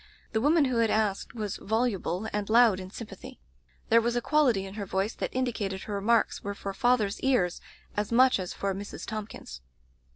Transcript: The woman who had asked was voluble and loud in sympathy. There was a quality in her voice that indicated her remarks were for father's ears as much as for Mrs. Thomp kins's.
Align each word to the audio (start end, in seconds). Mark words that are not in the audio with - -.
The 0.31 0.41
woman 0.41 0.65
who 0.65 0.77
had 0.77 0.89
asked 0.89 1.35
was 1.35 1.57
voluble 1.57 2.27
and 2.33 2.49
loud 2.49 2.79
in 2.79 2.89
sympathy. 2.89 3.39
There 3.89 4.01
was 4.01 4.15
a 4.15 4.19
quality 4.19 4.65
in 4.65 4.73
her 4.73 4.85
voice 4.87 5.13
that 5.13 5.29
indicated 5.31 5.83
her 5.83 5.93
remarks 5.93 6.41
were 6.43 6.55
for 6.55 6.73
father's 6.73 7.19
ears 7.19 7.61
as 7.95 8.11
much 8.11 8.39
as 8.39 8.51
for 8.51 8.73
Mrs. 8.73 9.05
Thomp 9.05 9.29
kins's. 9.29 9.61